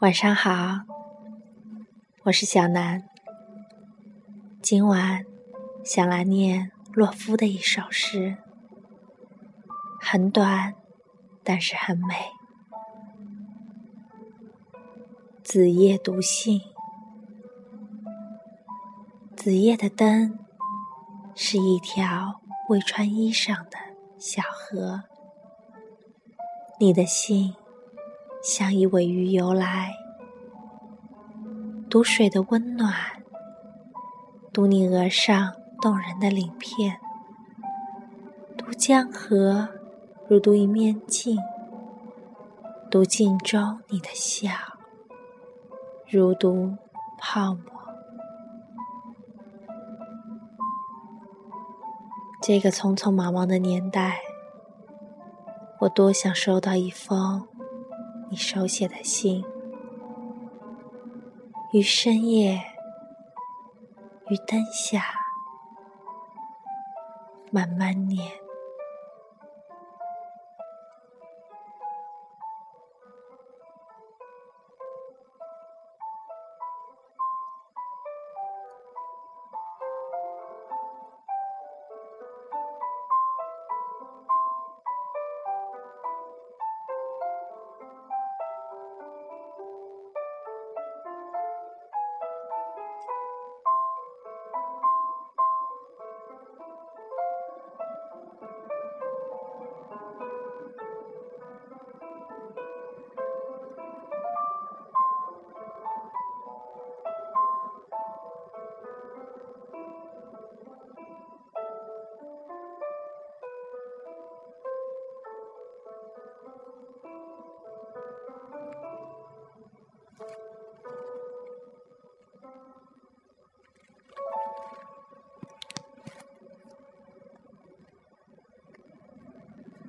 [0.00, 0.82] 晚上好，
[2.22, 3.02] 我是小南。
[4.62, 5.26] 今晚
[5.82, 8.36] 想来念洛夫的一首诗，
[10.00, 10.72] 很短，
[11.42, 12.14] 但是很美。
[15.42, 16.60] 子夜读信，
[19.34, 20.38] 子夜的灯
[21.34, 23.76] 是一条未穿衣裳的
[24.16, 25.02] 小河，
[26.78, 27.56] 你的信。
[28.40, 29.92] 像一尾鱼游来，
[31.90, 32.92] 读水的温暖，
[34.52, 36.98] 读你额上动人的鳞片，
[38.56, 39.68] 读江河
[40.28, 41.36] 如读一面镜，
[42.90, 44.50] 读镜中你的笑，
[46.08, 46.76] 如读
[47.18, 47.62] 泡沫。
[52.40, 54.20] 这个匆匆忙忙的年代，
[55.80, 57.46] 我多想收到一封。
[58.30, 59.42] 你手写的信，
[61.72, 62.62] 于深夜，
[64.28, 65.02] 于灯下，
[67.50, 68.47] 慢慢念。